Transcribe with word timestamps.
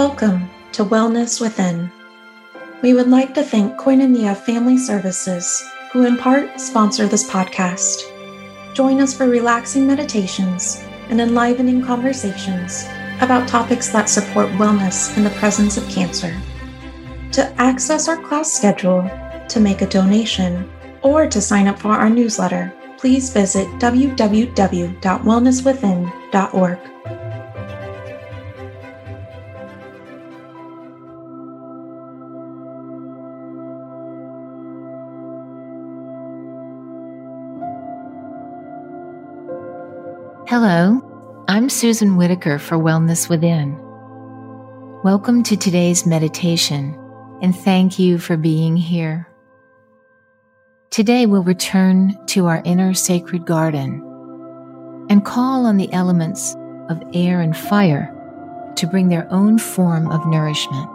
Welcome 0.00 0.48
to 0.72 0.82
Wellness 0.82 1.42
Within. 1.42 1.92
We 2.80 2.94
would 2.94 3.08
like 3.08 3.34
to 3.34 3.42
thank 3.42 3.78
Koinonia 3.78 4.34
Family 4.34 4.78
Services, 4.78 5.62
who 5.92 6.06
in 6.06 6.16
part 6.16 6.58
sponsor 6.58 7.06
this 7.06 7.28
podcast. 7.28 8.04
Join 8.72 9.02
us 9.02 9.12
for 9.12 9.28
relaxing 9.28 9.86
meditations 9.86 10.82
and 11.10 11.20
enlivening 11.20 11.84
conversations 11.84 12.86
about 13.20 13.46
topics 13.46 13.90
that 13.90 14.08
support 14.08 14.48
wellness 14.52 15.14
in 15.18 15.22
the 15.22 15.36
presence 15.38 15.76
of 15.76 15.86
cancer. 15.90 16.34
To 17.32 17.52
access 17.60 18.08
our 18.08 18.22
class 18.22 18.50
schedule, 18.50 19.02
to 19.50 19.60
make 19.60 19.82
a 19.82 19.86
donation, 19.86 20.72
or 21.02 21.26
to 21.26 21.42
sign 21.42 21.68
up 21.68 21.78
for 21.78 21.92
our 21.92 22.08
newsletter, 22.08 22.72
please 22.96 23.30
visit 23.30 23.66
www.wellnesswithin.org. 23.78 26.78
Hello, 40.50 41.00
I'm 41.46 41.68
Susan 41.68 42.16
Whitaker 42.16 42.58
for 42.58 42.76
Wellness 42.76 43.28
Within. 43.28 43.78
Welcome 45.04 45.44
to 45.44 45.56
today's 45.56 46.04
meditation, 46.04 46.98
and 47.40 47.54
thank 47.54 48.00
you 48.00 48.18
for 48.18 48.36
being 48.36 48.76
here. 48.76 49.28
Today 50.90 51.26
we'll 51.26 51.44
return 51.44 52.18
to 52.26 52.46
our 52.46 52.62
inner 52.64 52.94
sacred 52.94 53.46
garden 53.46 54.02
and 55.08 55.24
call 55.24 55.66
on 55.66 55.76
the 55.76 55.92
elements 55.92 56.56
of 56.88 57.00
air 57.14 57.40
and 57.40 57.56
fire 57.56 58.12
to 58.74 58.88
bring 58.88 59.08
their 59.08 59.32
own 59.32 59.56
form 59.56 60.10
of 60.10 60.26
nourishment. 60.26 60.90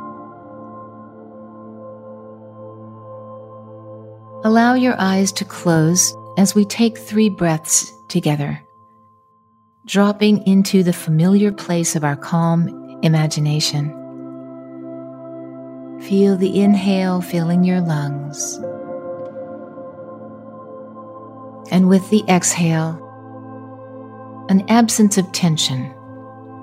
Allow 4.43 4.73
your 4.73 4.99
eyes 4.99 5.31
to 5.31 5.45
close 5.45 6.13
as 6.37 6.55
we 6.55 6.65
take 6.65 6.97
three 6.97 7.29
breaths 7.29 7.93
together 8.09 8.61
dropping 9.85 10.45
into 10.47 10.81
the 10.81 10.93
familiar 10.93 11.51
place 11.51 11.95
of 11.95 12.03
our 12.03 12.15
calm 12.15 12.99
imagination. 13.03 13.89
Feel 16.01 16.35
the 16.35 16.59
inhale 16.59 17.21
filling 17.21 17.63
your 17.63 17.81
lungs. 17.81 18.57
And 21.71 21.87
with 21.87 22.09
the 22.09 22.23
exhale, 22.27 22.99
an 24.49 24.67
absence 24.69 25.17
of 25.17 25.31
tension, 25.31 25.93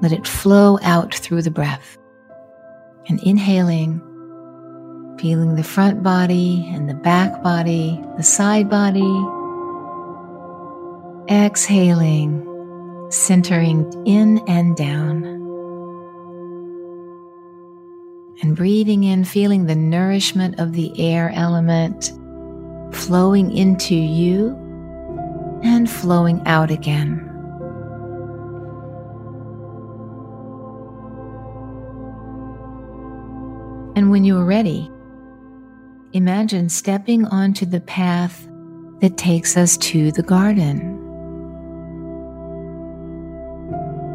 let 0.00 0.12
it 0.12 0.26
flow 0.26 0.78
out 0.82 1.14
through 1.14 1.42
the 1.42 1.50
breath. 1.50 1.96
And 3.08 3.22
inhaling, 3.22 4.00
feeling 5.20 5.54
the 5.54 5.64
front 5.64 6.02
body 6.02 6.68
and 6.72 6.88
the 6.88 6.94
back 6.94 7.42
body, 7.42 8.02
the 8.16 8.22
side 8.22 8.68
body. 8.68 9.00
Exhaling 11.32 12.52
centering 13.12 13.91
in 14.06 14.38
and 14.48 14.77
down. 14.77 15.24
And 18.42 18.56
breathing 18.56 19.05
in, 19.05 19.24
feeling 19.24 19.66
the 19.66 19.77
nourishment 19.77 20.58
of 20.58 20.73
the 20.73 20.92
air 20.98 21.30
element 21.34 22.12
flowing 22.92 23.56
into 23.56 23.95
you 23.95 24.56
and 25.62 25.89
flowing 25.89 26.42
out 26.46 26.70
again. 26.70 27.28
And 33.94 34.11
when 34.11 34.24
you 34.24 34.39
are 34.39 34.44
ready, 34.44 34.90
imagine 36.12 36.68
stepping 36.68 37.27
onto 37.27 37.67
the 37.67 37.80
path 37.80 38.48
that 39.00 39.17
takes 39.17 39.56
us 39.56 39.77
to 39.79 40.11
the 40.12 40.23
garden. 40.23 40.92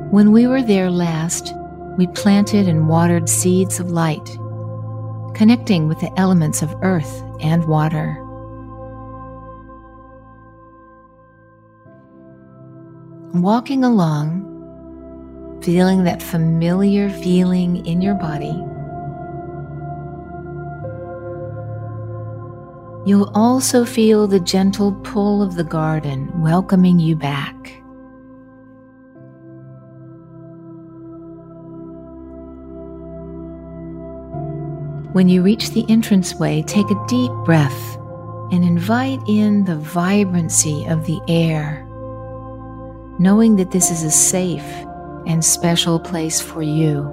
When 0.10 0.32
we 0.32 0.48
were 0.48 0.62
there 0.62 0.90
last, 0.90 1.54
we 1.98 2.08
planted 2.08 2.70
and 2.70 2.88
watered 2.88 3.28
seeds 3.28 3.78
of 3.82 3.92
light, 3.92 4.26
connecting 5.36 5.90
with 5.90 6.00
the 6.00 6.18
elements 6.18 6.62
of 6.62 6.74
earth 6.82 7.22
and 7.42 7.66
water. 7.66 8.16
Walking 13.34 13.84
along, 13.84 14.46
feeling 15.62 16.06
that 16.06 16.24
familiar 16.24 17.10
feeling 17.10 17.86
in 17.86 18.02
your 18.02 18.16
body, 18.16 18.56
you'll 23.06 23.30
also 23.36 23.84
feel 23.84 24.26
the 24.26 24.40
gentle 24.40 24.94
pull 25.04 25.44
of 25.44 25.56
the 25.56 25.66
garden 25.66 26.32
welcoming 26.42 26.98
you 26.98 27.18
back. 27.18 27.84
When 35.14 35.30
you 35.30 35.42
reach 35.42 35.72
the 35.72 35.86
entranceway, 35.88 36.64
take 36.64 36.90
a 36.92 37.06
deep 37.08 37.32
breath 37.46 37.96
and 38.52 38.64
invite 38.64 39.20
in 39.26 39.64
the 39.64 39.78
vibrancy 39.78 40.86
of 40.86 41.06
the 41.06 41.22
air, 41.30 41.86
knowing 43.18 43.56
that 43.56 43.72
this 43.72 43.90
is 43.90 44.04
a 44.04 44.12
safe 44.12 44.68
and 45.26 45.44
special 45.44 45.98
place 46.00 46.42
for 46.42 46.62
you. 46.62 47.04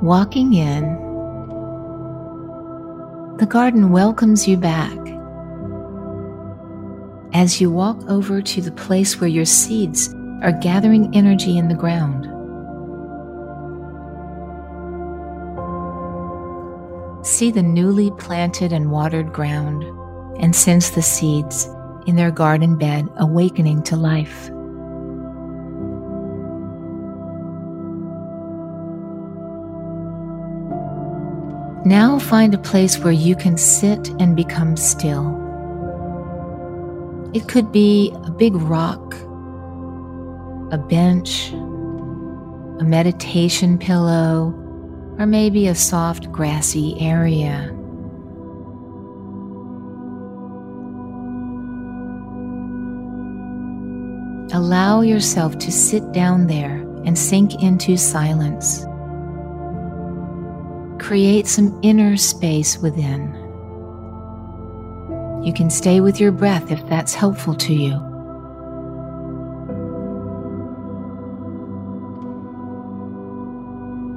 Walking 0.00 0.54
in, 0.54 0.82
the 3.38 3.46
garden 3.46 3.90
welcomes 3.90 4.46
you 4.46 4.56
back. 4.56 4.98
As 7.34 7.60
you 7.60 7.70
walk 7.70 7.98
over 8.08 8.40
to 8.40 8.60
the 8.60 8.72
place 8.72 9.20
where 9.20 9.28
your 9.28 9.44
seeds 9.44 10.14
are 10.42 10.52
gathering 10.52 11.14
energy 11.14 11.56
in 11.56 11.68
the 11.68 11.74
ground. 11.74 12.24
See 17.24 17.52
the 17.52 17.62
newly 17.62 18.10
planted 18.12 18.72
and 18.72 18.90
watered 18.90 19.32
ground 19.32 19.84
and 20.40 20.54
sense 20.54 20.90
the 20.90 21.02
seeds 21.02 21.68
in 22.06 22.16
their 22.16 22.32
garden 22.32 22.76
bed 22.76 23.08
awakening 23.16 23.84
to 23.84 23.96
life. 23.96 24.50
Now 31.86 32.18
find 32.18 32.54
a 32.54 32.58
place 32.58 32.98
where 32.98 33.12
you 33.12 33.36
can 33.36 33.56
sit 33.56 34.08
and 34.20 34.34
become 34.34 34.76
still. 34.76 35.38
It 37.32 37.48
could 37.48 37.70
be 37.70 38.12
a 38.24 38.30
big 38.30 38.56
rock 38.56 39.14
a 40.72 40.78
bench, 40.78 41.52
a 41.52 42.84
meditation 42.84 43.76
pillow, 43.76 44.54
or 45.18 45.26
maybe 45.26 45.66
a 45.66 45.74
soft 45.74 46.32
grassy 46.32 46.98
area. 46.98 47.68
Allow 54.54 55.02
yourself 55.02 55.58
to 55.58 55.70
sit 55.70 56.12
down 56.12 56.46
there 56.46 56.76
and 57.04 57.18
sink 57.18 57.62
into 57.62 57.98
silence. 57.98 58.86
Create 60.98 61.46
some 61.46 61.78
inner 61.82 62.16
space 62.16 62.78
within. 62.78 63.34
You 65.44 65.52
can 65.52 65.68
stay 65.68 66.00
with 66.00 66.18
your 66.18 66.32
breath 66.32 66.70
if 66.70 66.86
that's 66.88 67.14
helpful 67.14 67.54
to 67.56 67.74
you. 67.74 68.11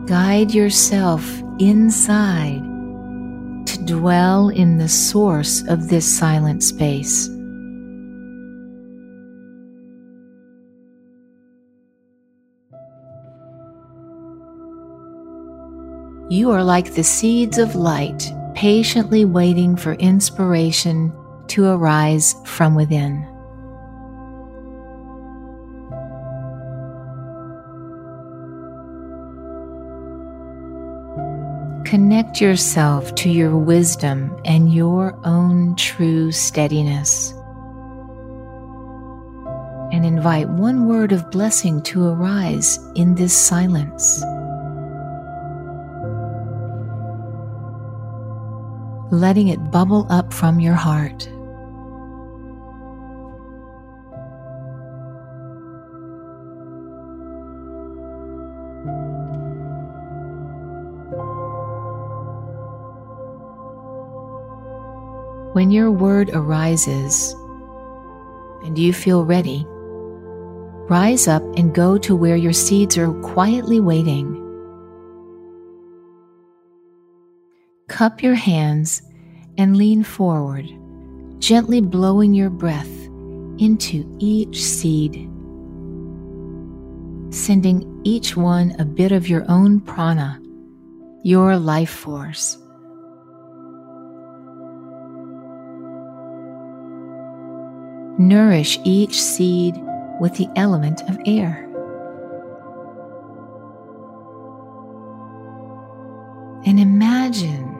Guide 0.07 0.53
yourself 0.53 1.27
inside 1.57 2.61
to 3.65 3.85
dwell 3.85 4.49
in 4.49 4.77
the 4.77 4.87
source 4.87 5.63
of 5.67 5.89
this 5.89 6.05
silent 6.05 6.61
space. 6.61 7.27
You 16.29 16.51
are 16.51 16.63
like 16.63 16.93
the 16.93 17.03
seeds 17.03 17.57
of 17.57 17.75
light, 17.75 18.31
patiently 18.53 19.25
waiting 19.25 19.75
for 19.75 19.93
inspiration 19.93 21.11
to 21.47 21.65
arise 21.65 22.35
from 22.45 22.75
within. 22.75 23.34
Connect 31.85 32.41
yourself 32.41 33.13
to 33.13 33.29
your 33.29 33.55
wisdom 33.55 34.35
and 34.43 34.73
your 34.73 35.15
own 35.23 35.75
true 35.75 36.31
steadiness. 36.31 37.31
And 39.91 40.03
invite 40.03 40.49
one 40.49 40.87
word 40.87 41.11
of 41.11 41.29
blessing 41.29 41.83
to 41.83 42.07
arise 42.07 42.79
in 42.95 43.13
this 43.13 43.37
silence. 43.37 44.19
Letting 49.11 49.49
it 49.49 49.71
bubble 49.71 50.07
up 50.09 50.33
from 50.33 50.59
your 50.59 50.73
heart. 50.73 51.29
When 65.55 65.71
your 65.71 65.89
word 65.89 66.31
arises 66.33 67.33
and 68.65 68.77
you 68.77 68.91
feel 68.91 69.23
ready, 69.23 69.65
rise 70.89 71.29
up 71.29 71.43
and 71.55 71.73
go 71.73 71.97
to 71.97 72.13
where 72.13 72.35
your 72.35 72.51
seeds 72.51 72.97
are 72.97 73.13
quietly 73.21 73.79
waiting. 73.79 74.35
Cup 77.87 78.21
your 78.21 78.35
hands 78.35 79.01
and 79.57 79.77
lean 79.77 80.03
forward, 80.03 80.69
gently 81.39 81.79
blowing 81.79 82.33
your 82.33 82.49
breath 82.49 82.91
into 83.57 84.13
each 84.19 84.61
seed, 84.61 85.13
sending 87.33 88.01
each 88.03 88.35
one 88.35 88.75
a 88.77 88.83
bit 88.83 89.13
of 89.13 89.29
your 89.29 89.45
own 89.47 89.79
prana, 89.79 90.37
your 91.23 91.55
life 91.55 91.91
force. 91.91 92.57
Nourish 98.17 98.79
each 98.83 99.21
seed 99.21 99.75
with 100.19 100.35
the 100.35 100.47
element 100.55 101.01
of 101.09 101.17
air. 101.25 101.61
And 106.65 106.79
imagine 106.79 107.75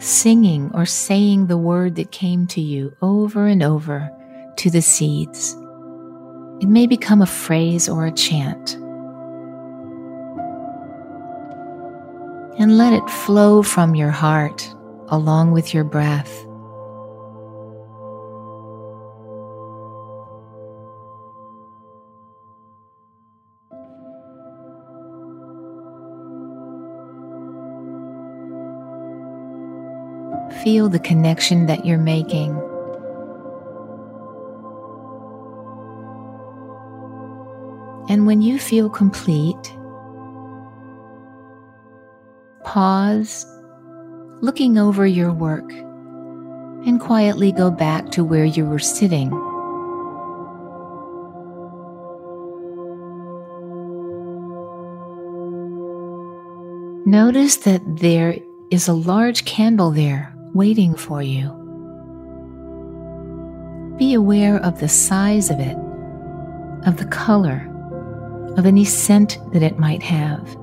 singing 0.00 0.70
or 0.74 0.86
saying 0.86 1.46
the 1.46 1.58
word 1.58 1.96
that 1.96 2.10
came 2.10 2.46
to 2.48 2.60
you 2.60 2.96
over 3.02 3.46
and 3.46 3.62
over 3.62 4.10
to 4.56 4.70
the 4.70 4.82
seeds. 4.82 5.56
It 6.60 6.68
may 6.68 6.86
become 6.86 7.20
a 7.20 7.26
phrase 7.26 7.88
or 7.88 8.06
a 8.06 8.12
chant. 8.12 8.74
And 12.58 12.78
let 12.78 12.92
it 12.92 13.10
flow 13.10 13.62
from 13.62 13.94
your 13.94 14.10
heart 14.10 14.72
along 15.08 15.50
with 15.50 15.74
your 15.74 15.84
breath. 15.84 16.46
Feel 30.62 30.88
the 30.88 31.00
connection 31.00 31.66
that 31.66 31.84
you're 31.84 31.98
making. 31.98 32.50
And 38.08 38.26
when 38.26 38.42
you 38.42 38.60
feel 38.60 38.88
complete, 38.88 39.76
pause, 42.62 43.44
looking 44.40 44.78
over 44.78 45.04
your 45.04 45.32
work, 45.32 45.68
and 46.86 47.00
quietly 47.00 47.50
go 47.50 47.70
back 47.70 48.10
to 48.12 48.22
where 48.22 48.44
you 48.44 48.64
were 48.64 48.78
sitting. 48.78 49.30
Notice 57.04 57.56
that 57.56 57.82
there 57.84 58.38
is 58.70 58.86
a 58.86 58.92
large 58.92 59.44
candle 59.44 59.90
there 59.90 60.31
waiting 60.54 60.94
for 60.94 61.22
you. 61.22 61.50
Be 63.98 64.14
aware 64.14 64.56
of 64.58 64.80
the 64.80 64.88
size 64.88 65.50
of 65.50 65.60
it, 65.60 65.76
of 66.86 66.96
the 66.96 67.08
color, 67.10 67.68
of 68.56 68.66
any 68.66 68.84
scent 68.84 69.38
that 69.52 69.62
it 69.62 69.78
might 69.78 70.02
have. 70.02 70.56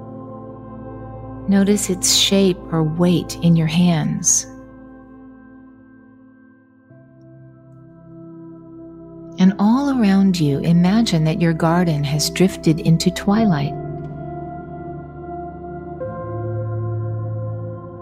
Notice 1.48 1.90
its 1.90 2.16
shape 2.16 2.58
or 2.72 2.84
weight 2.84 3.38
in 3.42 3.56
your 3.56 3.68
hands. 3.68 4.46
And 9.40 9.54
all 9.58 10.00
around 10.00 10.40
you, 10.40 10.60
imagine 10.60 11.24
that 11.24 11.42
your 11.42 11.54
garden 11.54 12.04
has 12.04 12.30
drifted 12.30 12.82
into 12.82 13.10
twilight. 13.10 13.74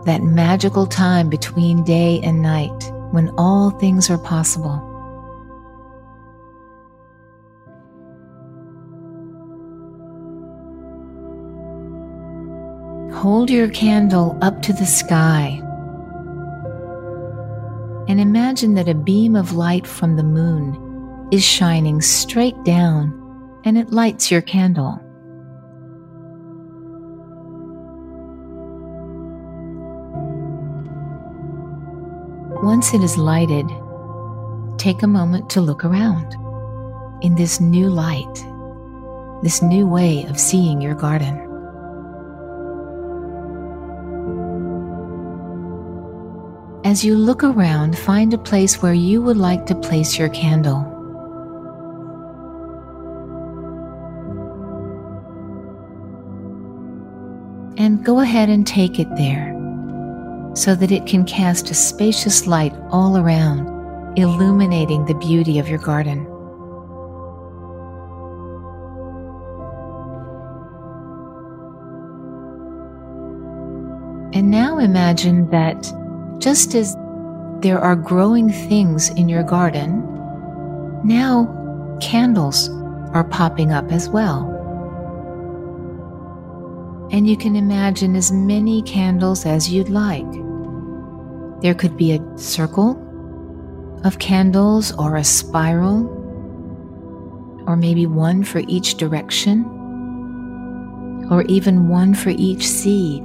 That 0.08 0.24
magical 0.24 0.88
time 0.88 1.30
between 1.30 1.84
day 1.84 2.22
and 2.24 2.42
night 2.42 2.92
when 3.12 3.30
all 3.38 3.72
things 3.72 4.10
are 4.10 4.18
possible. 4.18 4.80
Hold 13.14 13.50
your 13.50 13.70
candle 13.70 14.38
up 14.42 14.62
to 14.62 14.72
the 14.72 14.86
sky 14.86 15.62
and 18.08 18.22
imagine 18.22 18.76
that 18.76 18.88
a 18.88 18.96
beam 18.96 19.36
of 19.36 19.54
light 19.54 19.86
from 19.86 20.16
the 20.16 20.24
moon 20.24 21.28
is 21.34 21.44
shining 21.44 22.02
straight 22.02 22.64
down 22.64 23.12
and 23.66 23.78
it 23.78 23.92
lights 23.92 24.32
your 24.32 24.42
candle. 24.42 25.02
Once 32.68 32.94
it 32.94 33.02
is 33.02 33.18
lighted, 33.18 33.66
take 34.78 35.02
a 35.02 35.08
moment 35.08 35.50
to 35.50 35.62
look 35.62 35.86
around 35.86 36.36
in 37.22 37.34
this 37.36 37.62
new 37.62 37.88
light, 37.88 38.46
this 39.42 39.62
new 39.62 39.88
way 39.88 40.26
of 40.26 40.38
seeing 40.38 40.82
your 40.82 40.94
garden. 40.94 41.34
As 46.84 47.06
you 47.06 47.16
look 47.16 47.42
around, 47.42 47.98
find 47.98 48.34
a 48.34 48.38
place 48.38 48.82
where 48.82 48.94
you 48.94 49.22
would 49.22 49.38
like 49.38 49.66
to 49.68 49.74
place 49.74 50.20
your 50.20 50.28
candle. 50.28 50.82
And 57.78 58.04
go 58.04 58.20
ahead 58.20 58.50
and 58.50 58.68
take 58.68 59.00
it 59.00 59.08
there 59.16 59.57
so 60.58 60.74
that 60.74 60.92
it 60.92 61.06
can 61.06 61.24
cast 61.24 61.70
a 61.70 61.76
spacious 61.76 62.48
light 62.48 62.74
all 62.90 63.16
around, 63.16 63.68
illuminating 64.18 65.06
the 65.06 65.14
beauty 65.14 65.60
of 65.60 65.70
your 65.70 65.78
garden. 65.78 66.26
And 74.34 74.50
now 74.50 74.80
imagine 74.80 75.48
that 75.52 75.94
just 76.40 76.74
as 76.74 76.96
there 77.62 77.80
are 77.80 77.96
growing 77.96 78.52
things 78.52 79.10
in 79.10 79.30
your 79.30 79.44
garden, 79.44 80.02
now 81.04 81.46
candles 82.02 82.70
are 83.14 83.24
popping 83.24 83.72
up 83.72 83.92
as 83.92 84.10
well. 84.10 84.54
And 87.12 87.30
you 87.30 87.38
can 87.38 87.56
imagine 87.56 88.16
as 88.16 88.32
many 88.32 88.82
candles 88.82 89.46
as 89.46 89.70
you'd 89.70 89.90
like. 89.90 90.47
There 91.62 91.74
could 91.74 91.98
be 91.98 92.14
a 92.14 92.38
circle 92.38 93.04
of 94.04 94.20
candles 94.20 94.96
or 94.98 95.16
a 95.16 95.24
spiral, 95.24 96.06
or 97.68 97.76
maybe 97.76 98.06
one 98.06 98.44
for 98.44 98.62
each 98.68 98.96
direction, 98.96 99.66
or 101.32 101.42
even 101.44 101.90
one 101.90 102.14
for 102.14 102.30
each 102.30 102.68
seed. 102.68 103.24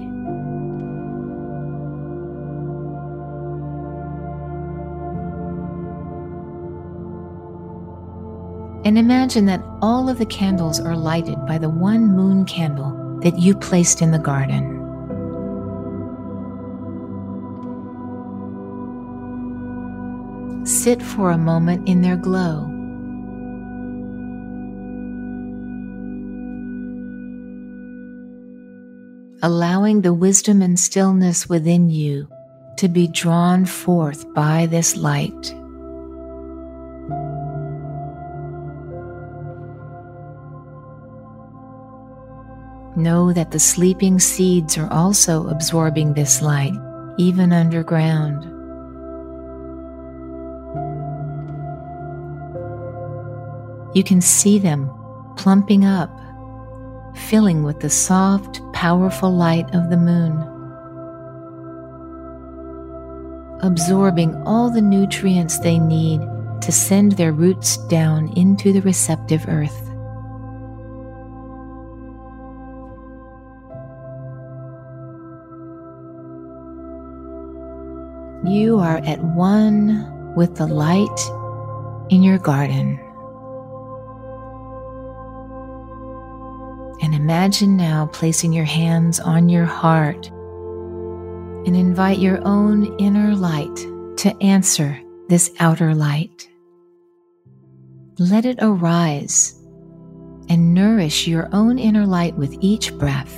And 8.85 8.99
imagine 8.99 9.47
that 9.47 9.63
all 9.81 10.09
of 10.09 10.19
the 10.19 10.27
candles 10.27 10.81
are 10.81 10.97
lighted 10.97 11.47
by 11.47 11.59
the 11.59 11.69
one 11.69 12.17
moon 12.17 12.45
candle 12.47 13.21
that 13.23 13.39
you 13.39 13.55
placed 13.55 14.03
in 14.03 14.11
the 14.11 14.19
garden. 14.19 14.82
sit 20.65 21.03
for 21.03 21.31
a 21.31 21.39
moment 21.39 21.89
in 21.89 22.03
their 22.03 22.17
glow. 22.17 22.69
Allowing 29.43 30.03
the 30.03 30.15
wisdom 30.15 30.63
and 30.63 30.79
stillness 30.79 31.49
within 31.49 31.91
you 31.91 32.29
to 32.77 32.89
be 32.89 33.09
drawn 33.09 33.67
forth 33.67 34.33
by 34.35 34.67
this 34.67 34.97
light. 34.97 35.55
Know 42.95 43.33
that 43.33 43.51
the 43.51 43.59
sleeping 43.59 44.21
seeds 44.21 44.79
are 44.79 44.93
also 44.93 45.49
absorbing 45.49 46.13
this 46.13 46.43
light, 46.43 46.75
even 47.17 47.53
underground. 47.53 48.52
You 53.95 54.03
can 54.03 54.21
see 54.21 54.59
them 54.59 54.91
plumping 55.37 55.85
up, 55.85 56.11
filling 57.15 57.63
with 57.63 57.81
the 57.81 57.91
soft, 57.91 58.61
powerful 58.73 59.31
light 59.31 59.67
of 59.75 59.91
the 59.91 59.99
moon, 59.99 60.33
absorbing 63.61 64.35
all 64.45 64.71
the 64.71 64.81
nutrients 64.81 65.59
they 65.59 65.79
need 65.79 66.21
to 66.63 66.73
send 66.73 67.13
their 67.13 67.33
roots 67.33 67.77
down 67.89 68.33
into 68.37 68.73
the 68.73 68.81
receptive 68.81 69.45
earth. 69.49 69.79
You 78.45 78.79
are 78.79 79.01
at 79.05 79.23
one 79.23 80.35
with 80.35 80.57
the 80.57 80.67
light 80.67 81.21
in 82.11 82.23
your 82.23 82.39
garden. 82.39 83.02
Imagine 87.23 87.77
now 87.77 88.07
placing 88.07 88.53
your 88.53 88.65
hands 88.65 89.21
on 89.21 89.49
your 89.49 89.65
heart 89.65 90.27
and 91.65 91.77
invite 91.77 92.19
your 92.19 92.45
own 92.45 92.99
inner 92.99 93.37
light 93.37 93.77
to 94.17 94.37
answer 94.41 95.01
this 95.29 95.49
outer 95.61 95.95
light. 95.95 96.49
Let 98.19 98.45
it 98.45 98.59
arise 98.61 99.55
and 100.49 100.75
nourish 100.75 101.29
your 101.29 101.49
own 101.53 101.79
inner 101.79 102.07
light 102.07 102.35
with 102.35 102.57
each 102.61 102.93
breath. 102.99 103.33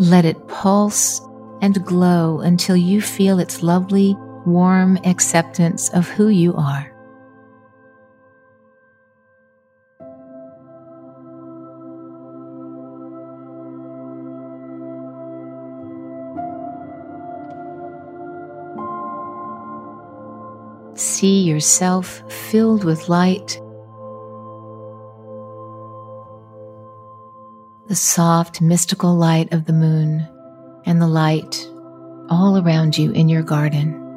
Let 0.00 0.24
it 0.24 0.48
pulse 0.48 1.20
and 1.60 1.84
glow 1.84 2.40
until 2.40 2.76
you 2.76 3.02
feel 3.02 3.38
its 3.38 3.62
lovely, 3.62 4.16
warm 4.48 4.98
acceptance 5.04 5.88
of 5.90 6.08
who 6.08 6.28
you 6.28 6.54
are. 6.54 6.92
See 20.96 21.42
yourself 21.42 22.22
filled 22.28 22.84
with 22.84 23.08
light 23.08 23.60
the 27.88 27.94
soft, 27.94 28.60
mystical 28.60 29.14
light 29.16 29.50
of 29.52 29.64
the 29.64 29.72
moon 29.72 30.28
and 30.84 31.00
the 31.00 31.06
light 31.06 31.66
all 32.28 32.58
around 32.58 32.98
you 32.98 33.12
in 33.12 33.30
your 33.30 33.42
garden. 33.42 34.07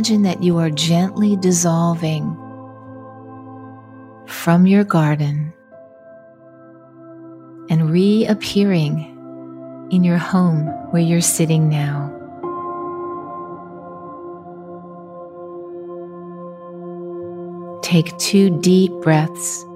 Imagine 0.00 0.22
that 0.22 0.42
you 0.42 0.56
are 0.56 0.70
gently 0.70 1.36
dissolving 1.36 2.34
from 4.26 4.66
your 4.66 4.82
garden 4.82 5.52
and 7.68 7.90
reappearing 7.90 8.98
in 9.90 10.02
your 10.02 10.16
home 10.16 10.64
where 10.90 11.02
you're 11.02 11.20
sitting 11.20 11.68
now. 11.68 12.08
Take 17.82 18.16
two 18.16 18.58
deep 18.62 18.92
breaths. 19.02 19.66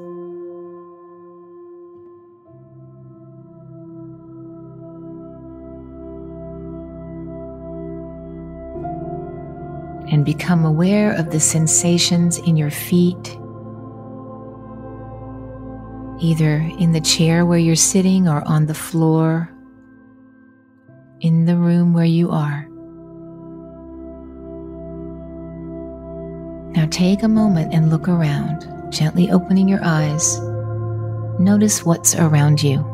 And 10.14 10.24
become 10.24 10.64
aware 10.64 11.12
of 11.12 11.32
the 11.32 11.40
sensations 11.40 12.38
in 12.38 12.56
your 12.56 12.70
feet, 12.70 13.36
either 16.20 16.58
in 16.78 16.92
the 16.92 17.00
chair 17.00 17.44
where 17.44 17.58
you're 17.58 17.74
sitting 17.74 18.28
or 18.28 18.46
on 18.46 18.66
the 18.66 18.74
floor, 18.74 19.50
in 21.20 21.46
the 21.46 21.56
room 21.56 21.94
where 21.94 22.04
you 22.04 22.30
are. 22.30 22.64
Now 26.76 26.86
take 26.92 27.24
a 27.24 27.28
moment 27.28 27.74
and 27.74 27.90
look 27.90 28.06
around, 28.06 28.92
gently 28.92 29.32
opening 29.32 29.68
your 29.68 29.82
eyes. 29.82 30.38
Notice 31.40 31.84
what's 31.84 32.14
around 32.14 32.62
you. 32.62 32.93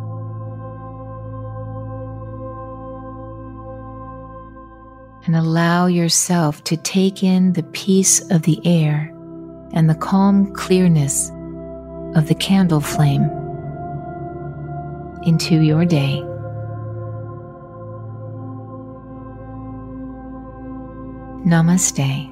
And 5.26 5.36
allow 5.36 5.86
yourself 5.86 6.64
to 6.64 6.76
take 6.76 7.22
in 7.22 7.52
the 7.52 7.62
peace 7.62 8.20
of 8.30 8.42
the 8.42 8.60
air 8.66 9.14
and 9.72 9.88
the 9.88 9.94
calm 9.94 10.52
clearness 10.54 11.30
of 12.16 12.26
the 12.26 12.34
candle 12.34 12.80
flame 12.80 13.24
into 15.24 15.60
your 15.60 15.84
day. 15.84 16.22
Namaste. 21.46 22.29